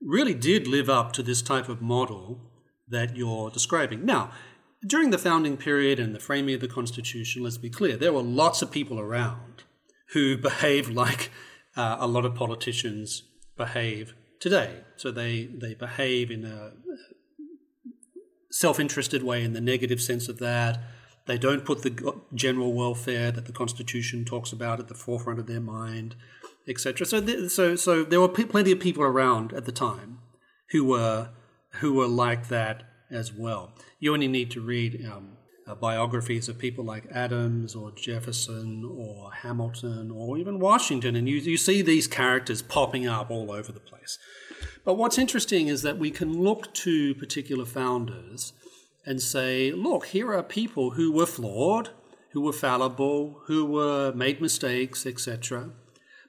[0.00, 2.40] really did live up to this type of model
[2.88, 4.04] that you're describing.
[4.04, 4.30] Now,
[4.86, 8.22] during the founding period and the framing of the Constitution, let's be clear, there were
[8.22, 9.64] lots of people around
[10.12, 11.30] who behaved like
[11.76, 13.22] uh, a lot of politicians
[13.56, 14.80] behave today.
[14.96, 16.72] So they, they behave in a
[18.50, 20.78] self interested way in the negative sense of that.
[21.26, 25.46] They don't put the general welfare that the Constitution talks about at the forefront of
[25.46, 26.16] their mind,
[26.66, 27.06] etc.
[27.06, 30.20] So, so, so there were p- plenty of people around at the time
[30.70, 31.28] who were
[31.80, 33.72] who were like that as well.
[33.98, 39.30] You only need to read um, uh, biographies of people like Adams or Jefferson or
[39.32, 43.80] Hamilton or even Washington, and you, you see these characters popping up all over the
[43.80, 44.18] place.
[44.84, 48.54] But what's interesting is that we can look to particular founders
[49.04, 51.90] and say, look, here are people who were flawed,
[52.32, 55.70] who were fallible, who were made mistakes, etc.,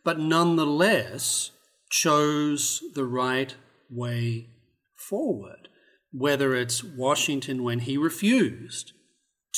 [0.03, 1.51] but nonetheless
[1.89, 3.55] chose the right
[3.89, 4.49] way
[4.95, 5.68] forward.
[6.11, 8.93] Whether it's Washington when he refused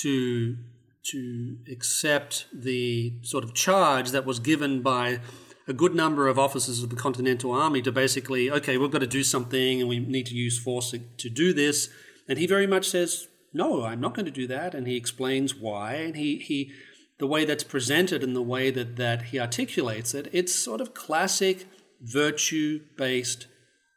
[0.02, 0.58] to
[1.04, 5.20] to accept the sort of charge that was given by
[5.68, 9.08] a good number of officers of the Continental Army to basically, okay, we've got to
[9.08, 11.90] do something and we need to use force to do this.
[12.28, 14.76] And he very much says, no, I'm not going to do that.
[14.76, 15.94] And he explains why.
[15.96, 16.72] And he, he
[17.18, 20.94] the way that's presented and the way that, that he articulates it, it's sort of
[20.94, 21.66] classic
[22.02, 23.48] virtue based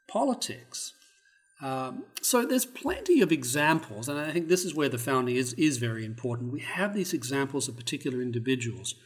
[0.09, 0.94] politics.
[1.65, 5.55] Um, so there's plenty of examples, and I think this is where the founding is,
[5.55, 6.53] is very important.
[6.53, 8.97] We have these examples of particular individuals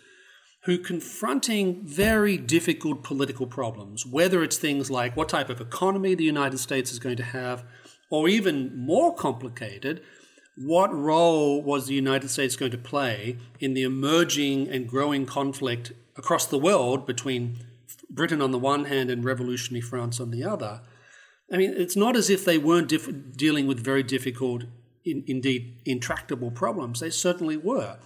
[0.64, 6.24] who confronting very difficult political problems, whether it's things like what type of economy the
[6.24, 7.62] United States is going to have,
[8.10, 10.02] or even more complicated,
[10.56, 15.92] what role was the United States going to play in the emerging and growing conflict
[16.16, 17.58] across the world between
[18.10, 20.80] Britain on the one hand and revolutionary France on the other?
[21.52, 24.64] I mean, it's not as if they weren't diff- dealing with very difficult,
[25.04, 27.00] in, indeed intractable problems.
[27.00, 27.98] They certainly were.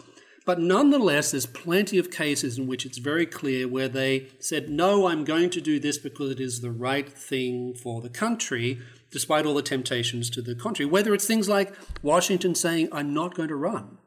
[0.45, 5.07] But nonetheless, there's plenty of cases in which it's very clear where they said, no,
[5.07, 9.47] I'm going to do this because it is the right thing for the country, despite
[9.47, 10.91] all the temptations to the contrary.
[10.91, 13.99] Whether it's things like Washington saying, I'm not going to run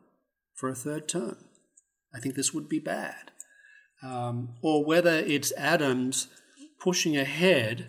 [0.56, 1.38] for a third term.
[2.14, 3.32] I think this would be bad.
[4.04, 6.28] Um, or whether it's Adams
[6.80, 7.88] pushing ahead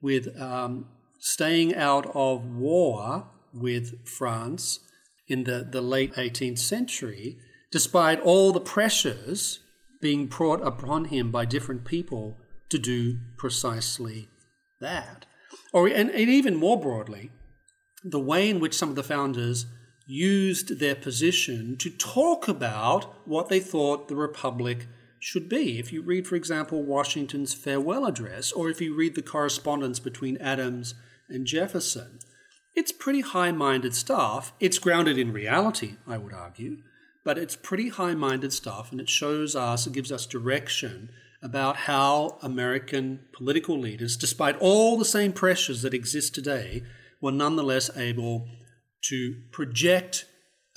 [0.00, 0.86] with um,
[1.18, 4.80] staying out of war with France
[5.26, 7.38] in the, the late 18th century
[7.70, 9.60] despite all the pressures
[10.00, 12.38] being brought upon him by different people
[12.70, 14.28] to do precisely
[14.80, 15.26] that.
[15.72, 17.30] Or, and, and even more broadly,
[18.04, 19.66] the way in which some of the founders
[20.06, 24.86] used their position to talk about what they thought the Republic
[25.20, 25.78] should be.
[25.78, 30.36] If you read, for example, Washington's farewell address, or if you read the correspondence between
[30.38, 30.94] Adams
[31.28, 32.18] and Jefferson,
[32.74, 34.52] it's pretty high minded stuff.
[34.60, 36.78] It's grounded in reality, I would argue,
[37.24, 41.10] but it's pretty high minded stuff, and it shows us, it gives us direction
[41.42, 46.82] about how American political leaders, despite all the same pressures that exist today,
[47.20, 48.46] were nonetheless able
[49.02, 50.26] to project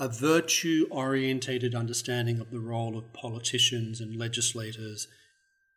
[0.02, 5.08] a virtue orientated understanding of the role of politicians and legislators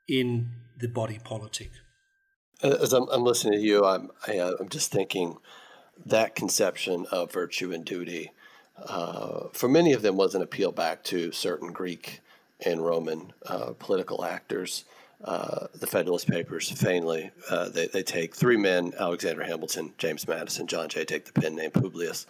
[0.09, 1.71] in the body politic.
[2.63, 5.37] As I'm, I'm listening to you, I'm, I, am i am just thinking
[6.07, 8.33] that conception of virtue and duty,
[8.89, 12.23] uh, for many of them, was an appeal back to certain Greek
[12.65, 14.87] and Roman uh, political actors.
[15.23, 20.67] Uh, the Federalist Papers, famously, uh, they, they take three men Alexander Hamilton, James Madison,
[20.67, 22.27] John Jay take the pen name Publius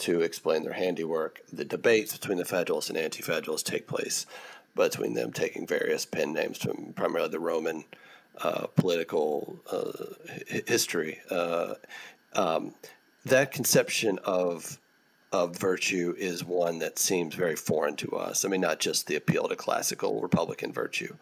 [0.00, 1.40] to explain their handiwork.
[1.52, 4.26] The debates between the Federalists and Anti Federalists take place
[4.74, 7.84] between them taking various pen names from primarily the Roman
[8.40, 9.92] uh, political uh,
[10.66, 11.20] history.
[11.30, 11.74] Uh,
[12.34, 12.74] um,
[13.24, 14.78] that conception of
[15.32, 18.44] of virtue is one that seems very foreign to us.
[18.44, 21.14] I mean, not just the appeal to classical Republican virtue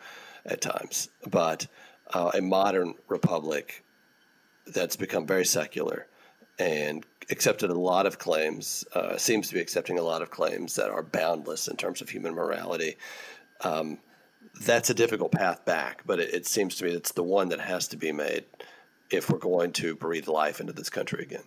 [0.46, 1.66] at times, but
[2.14, 3.84] uh, a modern republic
[4.66, 6.06] that's become very secular
[6.58, 10.74] and accepted a lot of claims, uh, seems to be accepting a lot of claims
[10.74, 12.96] that are boundless in terms of human morality.
[13.62, 13.98] Um,
[14.60, 17.60] that's a difficult path back, but it, it seems to me it's the one that
[17.60, 18.44] has to be made
[19.10, 21.44] if we're going to breathe life into this country again.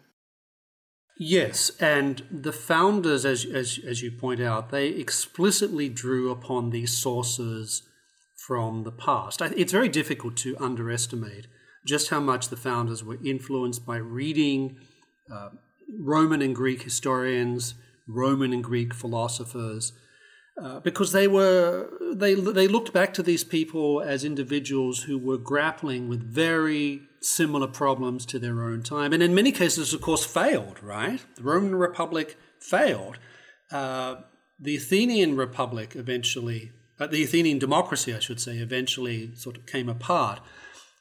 [1.18, 6.98] Yes, and the founders, as, as, as you point out, they explicitly drew upon these
[6.98, 7.84] sources
[8.36, 9.42] from the past.
[9.42, 11.46] It's very difficult to underestimate
[11.86, 14.78] just how much the founders were influenced by reading
[15.32, 15.50] uh,
[16.00, 17.76] Roman and Greek historians,
[18.08, 19.94] Roman and Greek philosophers,
[20.62, 25.38] uh, because they were they they looked back to these people as individuals who were
[25.38, 30.26] grappling with very similar problems to their own time, and in many cases, of course,
[30.26, 30.84] failed.
[30.84, 33.18] Right, the Roman Republic failed.
[33.72, 34.16] Uh,
[34.60, 39.90] the Athenian Republic eventually, uh, the Athenian democracy, I should say, eventually sort of came
[39.90, 40.42] apart,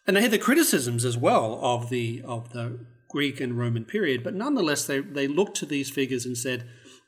[0.07, 4.23] and they had the criticisms as well of the of the Greek and Roman period,
[4.23, 6.67] but nonetheless, they they looked to these figures and said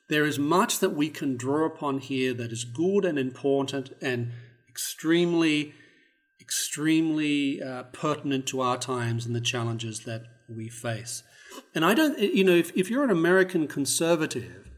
[0.09, 4.33] there is much that we can draw upon here that is good and important and
[4.69, 5.75] extremely,
[6.41, 11.23] extremely uh, pertinent to our times and the challenges that we face.
[11.75, 14.69] And I don't, you know, if, if you're an American conservative,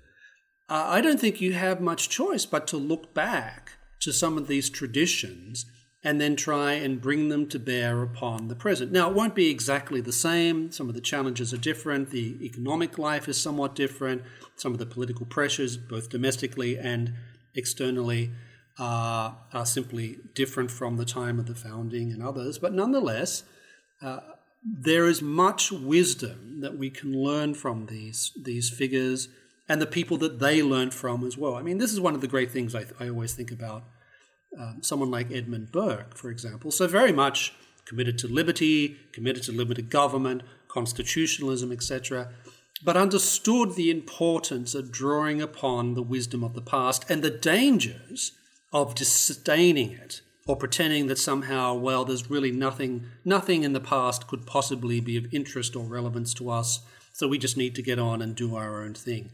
[0.68, 4.46] uh, I don't think you have much choice but to look back to some of
[4.46, 5.66] these traditions
[6.04, 8.92] and then try and bring them to bear upon the present.
[8.92, 10.70] Now, it won't be exactly the same.
[10.70, 12.10] Some of the challenges are different.
[12.10, 14.22] The economic life is somewhat different.
[14.54, 17.14] Some of the political pressures, both domestically and
[17.54, 18.32] externally,
[18.78, 22.58] are, are simply different from the time of the founding and others.
[22.58, 23.44] But nonetheless,
[24.02, 24.20] uh,
[24.62, 29.28] there is much wisdom that we can learn from these, these figures
[29.68, 31.54] and the people that they learned from as well.
[31.54, 33.84] I mean, this is one of the great things I, I always think about
[34.58, 36.70] um, someone like Edmund Burke, for example.
[36.70, 37.52] So, very much
[37.84, 42.30] committed to liberty, committed to limited government, constitutionalism, etc.,
[42.82, 48.32] but understood the importance of drawing upon the wisdom of the past and the dangers
[48.72, 54.26] of disdaining it or pretending that somehow, well, there's really nothing, nothing in the past
[54.26, 56.80] could possibly be of interest or relevance to us,
[57.12, 59.30] so we just need to get on and do our own thing.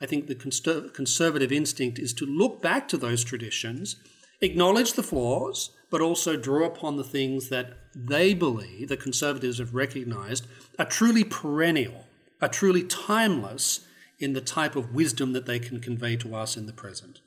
[0.00, 3.96] I think the conservative instinct is to look back to those traditions
[4.42, 9.74] acknowledge the flaws, but also draw upon the things that they believe, the conservatives have
[9.74, 10.46] recognized,
[10.78, 12.06] are truly perennial,
[12.40, 13.86] are truly timeless
[14.18, 17.20] in the type of wisdom that they can convey to us in the present.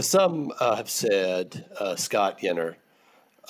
[0.00, 2.76] Some uh, have said, uh, Scott Yenor,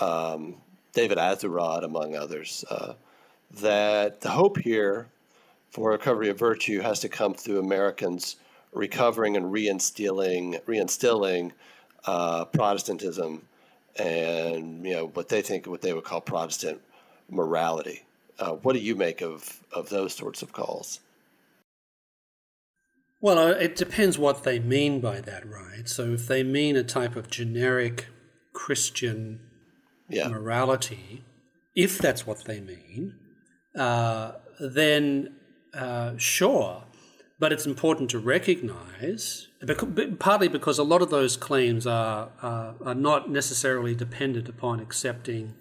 [0.01, 0.57] um,
[0.93, 2.95] David Azerrad, among others, uh,
[3.61, 5.09] that the hope here
[5.71, 8.37] for recovery of virtue has to come through Americans
[8.73, 11.53] recovering and reinstilling, reinstilling
[12.05, 13.43] uh, Protestantism
[13.97, 16.81] and you know what they think what they would call Protestant
[17.31, 18.05] morality.
[18.39, 21.01] Uh, what do you make of of those sorts of calls?
[23.21, 25.89] Well, uh, it depends what they mean by that, right?
[25.89, 28.09] So if they mean a type of generic
[28.53, 29.39] Christian
[30.09, 30.27] yeah.
[30.27, 31.23] morality,
[31.77, 33.15] if that's what they mean,
[33.79, 35.37] uh, then
[35.73, 36.85] uh, sure.
[37.43, 39.49] But it's important to recognize,
[40.21, 45.53] partly because a lot of those claims are, are, are not necessarily dependent upon accepting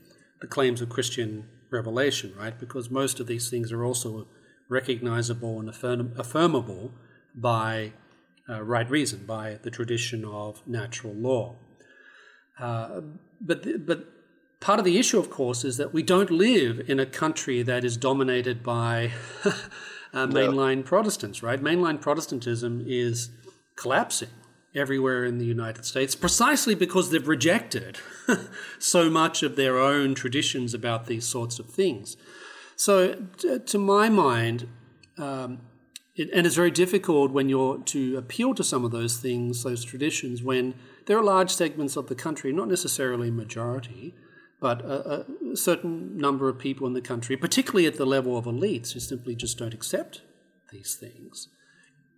[0.41, 2.59] the claims of Christian revelation, right?
[2.59, 4.27] Because most of these things are also
[4.69, 6.91] recognizable and affirm- affirmable
[7.33, 7.93] by
[8.47, 11.55] uh, right reason, by the tradition of natural law.
[12.59, 13.01] Uh,
[13.41, 14.05] but, but
[14.59, 17.83] part of the issue, of course, is that we don't live in a country that
[17.83, 19.13] is dominated by
[20.13, 20.83] uh, mainline no.
[20.83, 21.61] Protestants, right?
[21.61, 23.29] Mainline Protestantism is
[23.75, 24.29] collapsing
[24.73, 27.97] everywhere in the United States precisely because they've rejected
[28.79, 32.15] so much of their own traditions about these sorts of things.
[32.75, 33.13] So,
[33.65, 34.67] to my mind,
[35.17, 35.59] um,
[36.15, 39.83] it, and it's very difficult when you're to appeal to some of those things, those
[39.83, 40.73] traditions, when
[41.05, 44.15] there are large segments of the country, not necessarily majority,
[44.61, 48.45] but a, a, certain number of people in the country, particularly at the level of
[48.45, 50.21] elites, who simply just don't accept
[50.71, 51.49] these things.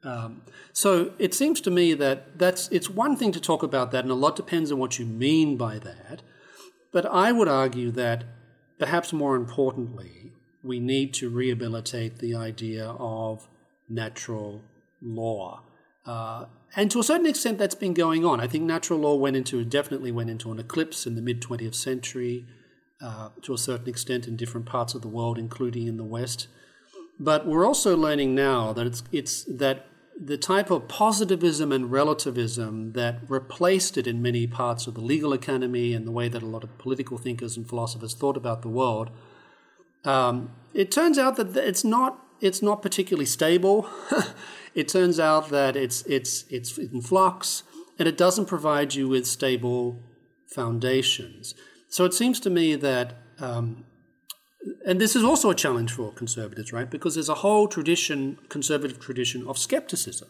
[0.04, 0.42] Um,
[0.74, 4.12] so it seems to me that that's it's one thing to talk about that, and
[4.12, 6.22] a lot depends on what you mean by that.
[6.92, 8.26] But I would argue that
[8.78, 13.48] perhaps more importantly, we need to rehabilitate the idea of
[13.88, 14.62] natural
[15.02, 15.62] law.
[16.06, 16.46] Uh,
[16.76, 18.40] and to a certain extent, that's been going on.
[18.40, 21.76] I think natural law went into definitely went into an eclipse in the mid 20th
[21.76, 22.48] century,
[23.02, 26.48] uh, to a certain extent in different parts of the world, including in the West.
[27.20, 29.86] But we're also learning now that it's it's that
[30.20, 35.34] the type of positivism and relativism that replaced it in many parts of the legal
[35.34, 38.70] economy and the way that a lot of political thinkers and philosophers thought about the
[38.70, 39.10] world,
[40.06, 43.88] um, it turns out that it's not it's not particularly stable.
[44.76, 47.64] it turns out that it's it's it's in flux
[48.00, 50.00] and it doesn't provide you with stable
[50.48, 51.54] foundations.
[51.90, 53.86] So it seems to me that um,
[54.86, 56.90] and this is also a challenge for conservatives, right?
[56.90, 60.30] Because there's a whole tradition, conservative tradition of skepticism,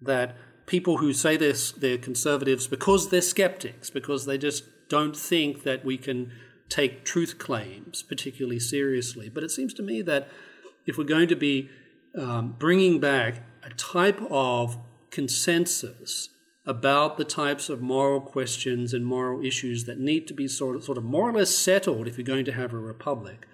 [0.00, 0.36] that
[0.66, 5.84] people who say they're, they're conservatives because they're skeptics, because they just don't think that
[5.84, 6.32] we can
[6.68, 9.28] take truth claims particularly seriously.
[9.28, 10.28] But it seems to me that
[10.86, 11.68] if we're going to be
[12.18, 14.78] um, bringing back a type of
[15.10, 16.28] consensus
[16.64, 20.84] about the types of moral questions and moral issues that need to be sort of,
[20.84, 23.46] sort of more or less settled if you're going to have a republic.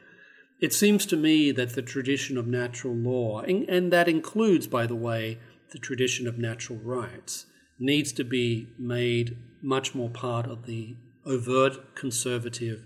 [0.60, 4.86] It seems to me that the tradition of natural law, and, and that includes, by
[4.86, 5.38] the way,
[5.72, 7.46] the tradition of natural rights,
[7.78, 12.82] needs to be made much more part of the overt conservative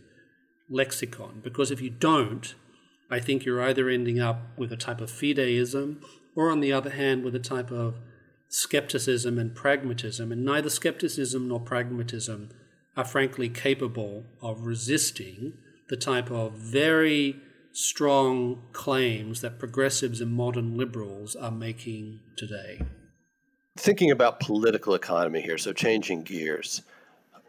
[0.68, 1.40] lexicon.
[1.42, 2.54] Because if you don't,
[3.10, 6.02] I think you're either ending up with a type of fideism,
[6.34, 7.96] or on the other hand, with a type of
[8.48, 12.50] skepticism and pragmatism, and neither skepticism nor pragmatism
[12.96, 15.54] are frankly capable of resisting
[15.88, 17.36] the type of very
[17.72, 22.82] strong claims that progressives and modern liberals are making today.
[23.76, 26.82] Thinking about political economy here, so changing gears,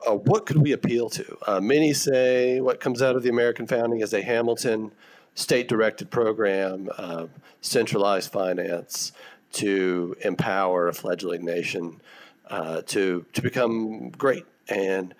[0.07, 1.37] uh, what could we appeal to?
[1.45, 4.91] Uh, many say what comes out of the American founding is a Hamilton
[5.35, 7.27] state directed program, uh,
[7.61, 9.11] centralized finance,
[9.53, 12.01] to empower a fledgling nation
[12.49, 15.13] uh, to to become great and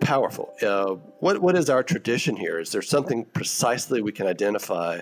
[0.00, 0.54] powerful.
[0.62, 2.58] Uh, what what is our tradition here?
[2.58, 5.00] Is there something precisely we can identify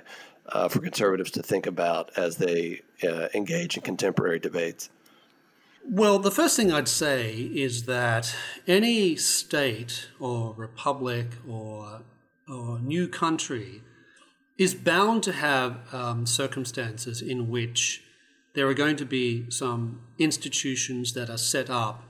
[0.49, 4.91] uh, for conservatives to think about as they uh, engage in contemporary debates?
[5.91, 8.35] Well, the first thing I'd say is that
[8.67, 12.01] any state or republic or
[12.49, 13.83] or new country
[14.59, 18.03] is bound to have um, circumstances in which
[18.55, 22.03] there are going to be some institutions that are set up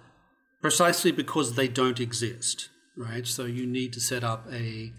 [0.62, 3.26] precisely because they don't exist, right?
[3.26, 4.92] So you need to set up a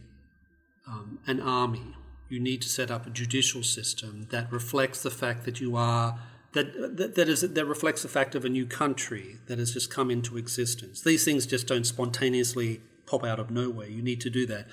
[0.87, 1.95] um, an army.
[2.29, 6.19] You need to set up a judicial system that reflects the fact that you are
[6.53, 9.89] that, that that is that reflects the fact of a new country that has just
[9.91, 11.01] come into existence.
[11.01, 13.87] These things just don't spontaneously pop out of nowhere.
[13.87, 14.67] You need to do that.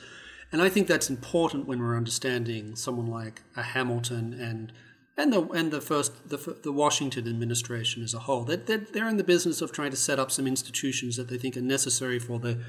[0.53, 4.72] And I think that's important when we're understanding someone like a Hamilton and
[5.18, 8.44] and the and the first the, the Washington administration as a whole.
[8.44, 11.38] That they're, they're in the business of trying to set up some institutions that they
[11.38, 12.61] think are necessary for the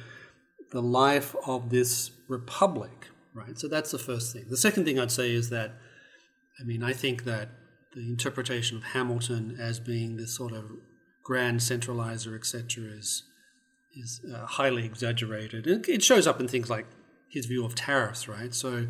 [0.71, 3.57] the life of this republic, right?
[3.57, 4.45] So that's the first thing.
[4.49, 5.73] The second thing I'd say is that,
[6.59, 7.49] I mean, I think that
[7.93, 10.71] the interpretation of Hamilton as being this sort of
[11.23, 13.23] grand centralizer, etc., is
[13.95, 15.65] is uh, highly exaggerated.
[15.65, 16.85] It, it shows up in things like
[17.29, 18.53] his view of tariffs, right?
[18.53, 18.87] So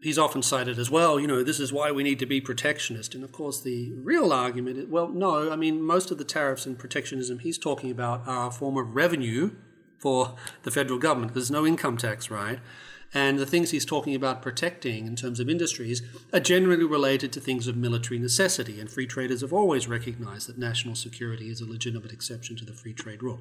[0.00, 3.14] he's often cited as well, you know, this is why we need to be protectionist.
[3.14, 6.66] And of course, the real argument is well, no, I mean, most of the tariffs
[6.66, 9.52] and protectionism he's talking about are a form of revenue
[9.98, 11.34] for the federal government.
[11.34, 12.60] There's no income tax, right?
[13.14, 16.02] And the things he's talking about protecting in terms of industries
[16.32, 18.78] are generally related to things of military necessity.
[18.80, 22.74] And free traders have always recognized that national security is a legitimate exception to the
[22.74, 23.40] free trade rule.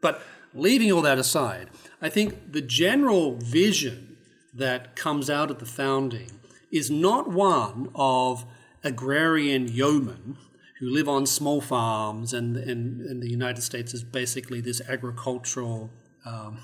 [0.00, 0.22] But
[0.54, 1.68] leaving all that aside,
[2.00, 4.16] I think the general vision
[4.54, 6.30] that comes out of the founding
[6.70, 8.44] is not one of
[8.84, 10.36] agrarian yeomen
[10.80, 15.90] who live on small farms, and, and, and the United States is basically this agricultural
[16.24, 16.58] um,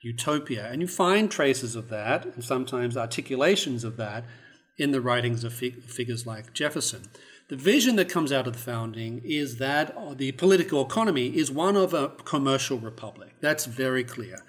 [0.00, 0.70] utopia.
[0.70, 4.24] And you find traces of that, and sometimes articulations of that,
[4.78, 7.02] in the writings of fig- figures like Jefferson.
[7.50, 11.76] The vision that comes out of the founding is that the political economy is one
[11.76, 13.34] of a commercial republic.
[13.40, 14.44] That's very clear.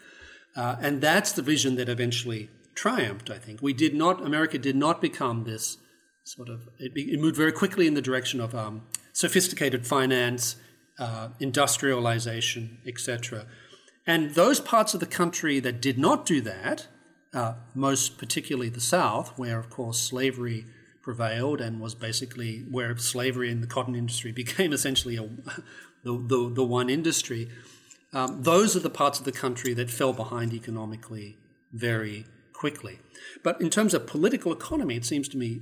[0.56, 3.60] Uh, and that's the vision that eventually triumphed, I think.
[3.60, 5.80] We did not, America did not become this
[6.26, 8.84] sort of, it, it moved very quickly in the direction of um,
[9.14, 10.58] sophisticated finance,
[10.99, 13.47] uh, industrialization, etc.
[14.06, 16.86] And those parts of the country that did not do that,
[17.34, 20.68] uh, most particularly the South, where, of course, slavery
[21.02, 25.24] prevailed and was basically where slavery in the cotton industry became essentially a,
[26.04, 27.49] the, the, the, one industry,
[28.14, 31.38] um, those are the parts of the country that fell behind economically
[31.72, 32.99] very quickly.
[33.43, 35.62] But in terms of political economy, it seems to me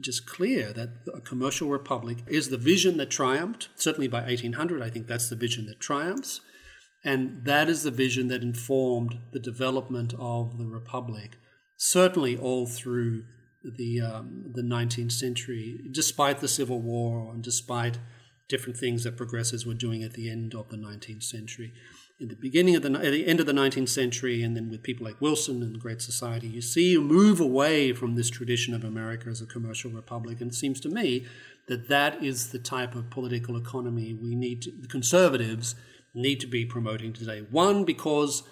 [0.00, 3.68] just clear that a commercial republic is the vision that triumphed.
[3.74, 6.40] Certainly by 1800, I think that's the vision that triumphs.
[7.04, 11.36] And that is the vision that informed the development of the republic,
[11.76, 13.24] certainly all through
[13.64, 17.98] the, um, the 19th century, despite the Civil War and despite
[18.48, 21.72] different things that progressives were doing at the end of the 19th century.
[22.20, 24.82] In the beginning of the, at the end of the 19th century, and then with
[24.82, 28.74] people like Wilson and the Great Society, you see a move away from this tradition
[28.74, 30.40] of America as a commercial republic.
[30.40, 31.26] And it seems to me
[31.66, 35.74] that that is the type of political economy we need to, the conservatives
[36.14, 37.40] need to be promoting today.
[37.50, 38.44] One, because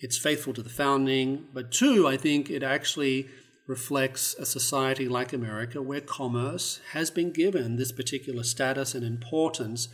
[0.00, 3.28] it's faithful to the founding, but two, I think it actually
[3.66, 9.88] reflects a society like America where commerce has been given this particular status and importance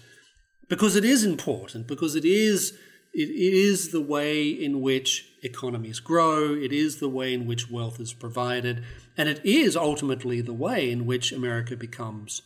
[0.69, 2.79] because it is important, because it is
[3.15, 8.01] it is the way in which economies grow, it is the way in which wealth
[8.01, 8.83] is provided,
[9.19, 12.41] and it is ultimately the way in which America becomes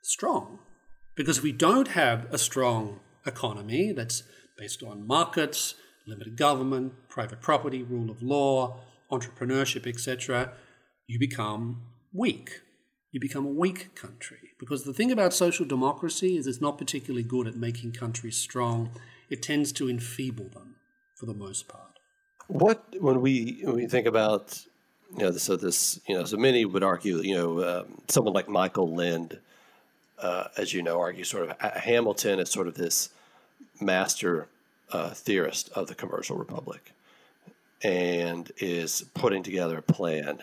[0.00, 0.60] strong.
[1.14, 4.22] Because if we don't have a strong economy that's
[4.56, 5.74] based on markets,
[6.06, 8.80] limited government, private property, rule of law,
[9.12, 10.52] entrepreneurship, etc.,
[11.06, 11.82] you become
[12.12, 12.60] weak.
[13.12, 14.50] You become a weak country.
[14.58, 18.90] Because the thing about social democracy is it's not particularly good at making countries strong.
[19.30, 20.76] It tends to enfeeble them
[21.14, 21.98] for the most part.
[22.48, 24.62] What when we when we think about
[25.16, 28.48] you know so this you know so many would argue you know um, someone like
[28.48, 29.38] Michael Lind,
[30.18, 33.10] uh, as you know, argues sort of Hamilton is sort of this
[33.80, 34.48] master
[34.92, 36.92] uh, theorist of the commercial republic
[37.82, 40.42] and is putting together a plan.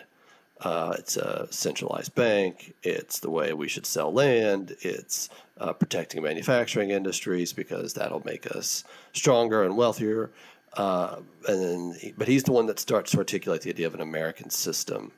[0.60, 2.74] Uh, it's a centralized bank.
[2.82, 4.76] It's the way we should sell land.
[4.80, 5.28] It's
[5.58, 10.30] uh, protecting manufacturing industries because that'll make us stronger and wealthier.
[10.74, 14.00] Uh, and then, but he's the one that starts to articulate the idea of an
[14.00, 15.12] American system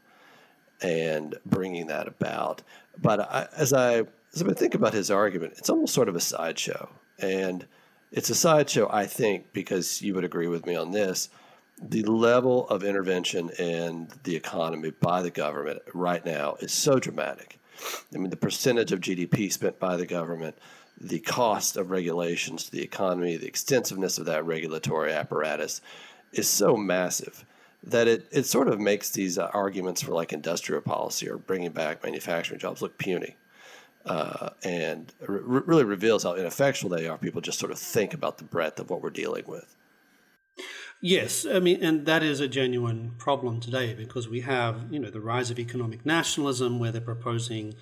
[0.82, 2.62] and bringing that about.
[3.00, 6.20] But I, as I as I think about his argument, it's almost sort of a
[6.20, 7.66] sideshow, and
[8.12, 11.30] it's a sideshow, I think, because you would agree with me on this.
[11.82, 17.58] The level of intervention in the economy by the government right now is so dramatic.
[18.14, 20.56] I mean, the percentage of GDP spent by the government,
[20.98, 25.82] the cost of regulations to the economy, the extensiveness of that regulatory apparatus
[26.32, 27.44] is so massive
[27.82, 31.70] that it, it sort of makes these uh, arguments for like industrial policy or bringing
[31.70, 33.36] back manufacturing jobs look puny
[34.06, 37.18] uh, and re- really reveals how ineffectual they are.
[37.18, 39.76] People just sort of think about the breadth of what we're dealing with.
[41.02, 45.10] Yes, I mean, and that is a genuine problem today because we have, you know,
[45.10, 47.74] the rise of economic nationalism where they're proposing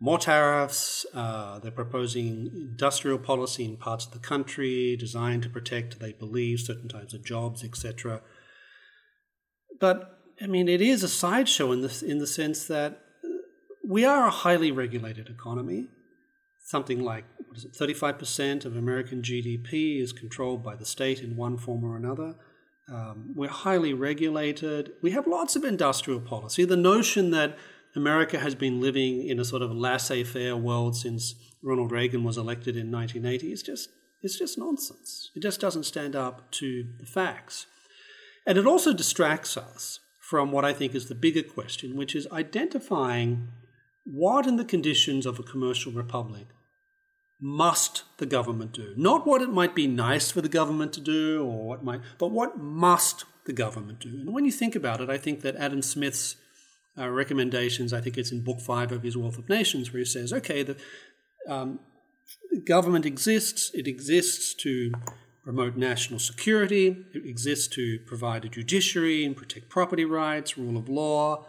[0.00, 5.98] more tariffs, uh, they're proposing industrial policy in parts of the country designed to protect,
[5.98, 8.20] they believe, certain types of jobs, etc.
[9.80, 13.00] But I mean, it is a sideshow in the in the sense that
[13.84, 15.88] we are a highly regulated economy.
[16.64, 21.34] Something like what is it, 35% of American GDP is controlled by the state in
[21.34, 22.34] one form or another.
[22.90, 24.92] Um, we're highly regulated.
[25.02, 26.64] We have lots of industrial policy.
[26.64, 27.58] The notion that
[27.94, 32.38] America has been living in a sort of laissez faire world since Ronald Reagan was
[32.38, 33.90] elected in 1980 is just,
[34.22, 35.30] it's just nonsense.
[35.34, 37.66] It just doesn't stand up to the facts.
[38.46, 42.26] And it also distracts us from what I think is the bigger question, which is
[42.32, 43.48] identifying
[44.04, 46.46] what in the conditions of a commercial republic
[47.40, 48.94] must the government do?
[48.96, 52.30] Not what it might be nice for the government to do or what might, but
[52.30, 54.10] what must the government do.
[54.10, 56.36] And when you think about it, I think that Adam Smith's
[56.98, 60.04] uh, recommendations, I think it's in book five of his Wealth of Nations, where he
[60.04, 60.76] says, okay, the
[61.48, 61.80] um,
[62.64, 64.92] government exists, it exists to
[65.44, 70.88] promote national security, it exists to provide a judiciary and protect property rights, rule of
[70.88, 71.46] law.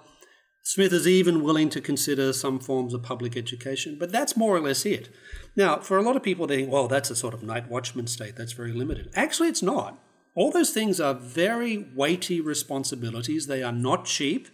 [0.70, 4.60] Smith is even willing to consider some forms of public education, but that's more or
[4.60, 5.10] less it.
[5.56, 8.06] Now, for a lot of people, they think, well, that's a sort of night watchman
[8.06, 9.10] state, that's very limited.
[9.16, 9.98] Actually, it's not.
[10.36, 13.48] All those things are very weighty responsibilities.
[13.48, 14.48] They are not cheap,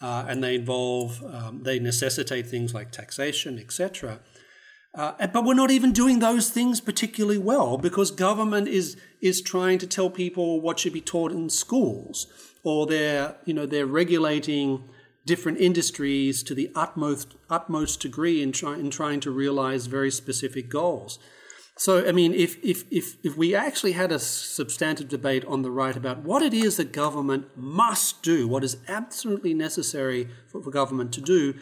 [0.00, 4.20] uh, and they involve, um, they necessitate things like taxation, etc.
[4.94, 9.78] Uh, but we're not even doing those things particularly well because government is is trying
[9.78, 12.28] to tell people what should be taught in schools,
[12.62, 14.88] or they're you know they're regulating
[15.28, 20.68] different industries to the utmost utmost degree in, try, in trying to realize very specific
[20.68, 21.18] goals.
[21.76, 25.70] So, I mean, if, if, if, if we actually had a substantive debate on the
[25.70, 30.72] right about what it is that government must do, what is absolutely necessary for, for
[30.72, 31.54] government to do,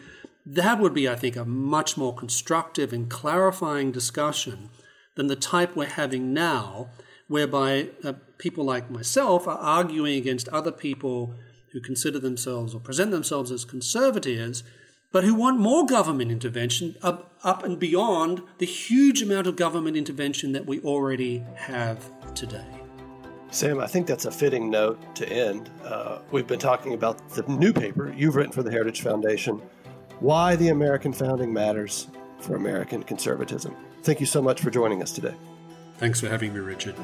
[0.43, 4.69] that would be, I think, a much more constructive and clarifying discussion
[5.15, 6.89] than the type we're having now,
[7.27, 11.35] whereby uh, people like myself are arguing against other people
[11.71, 14.63] who consider themselves or present themselves as conservatives
[15.11, 19.95] but who want more government intervention up, up and beyond the huge amount of government
[19.95, 22.65] intervention that we already have today.
[23.49, 25.69] Sam, I think that's a fitting note to end.
[25.83, 29.61] Uh, we've been talking about the new paper you've written for the Heritage Foundation,
[30.19, 32.09] Why the American Founding Matters
[32.39, 33.75] for American Conservatism.
[34.03, 35.33] Thank you so much for joining us today.
[35.97, 36.95] Thanks for having me, Richard.